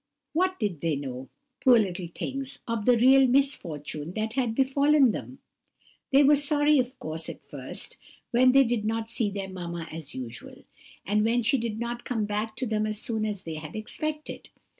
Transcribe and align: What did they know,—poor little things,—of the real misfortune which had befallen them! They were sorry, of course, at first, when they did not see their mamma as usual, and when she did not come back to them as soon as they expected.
What 0.33 0.57
did 0.59 0.81
they 0.81 0.95
know,—poor 0.95 1.77
little 1.77 2.07
things,—of 2.15 2.85
the 2.87 2.97
real 2.97 3.27
misfortune 3.27 4.13
which 4.17 4.33
had 4.33 4.55
befallen 4.55 5.11
them! 5.11 5.37
They 6.11 6.23
were 6.23 6.33
sorry, 6.33 6.79
of 6.79 6.97
course, 6.97 7.29
at 7.29 7.43
first, 7.43 7.97
when 8.31 8.51
they 8.51 8.63
did 8.63 8.83
not 8.83 9.11
see 9.11 9.29
their 9.29 9.49
mamma 9.49 9.87
as 9.91 10.15
usual, 10.15 10.63
and 11.05 11.23
when 11.23 11.43
she 11.43 11.59
did 11.59 11.79
not 11.79 12.03
come 12.03 12.25
back 12.25 12.55
to 12.55 12.65
them 12.65 12.87
as 12.87 12.99
soon 12.99 13.27
as 13.27 13.43
they 13.43 13.61
expected. 13.75 14.49